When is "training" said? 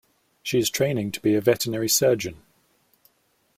0.71-1.11